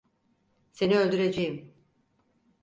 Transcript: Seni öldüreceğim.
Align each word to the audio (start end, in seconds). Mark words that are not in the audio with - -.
Seni 0.71 0.97
öldüreceğim. 0.99 1.73